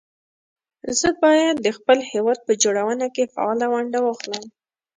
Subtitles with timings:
[0.99, 4.45] زه بايد د خپل هېواد په جوړونه کې فعاله ونډه واخلم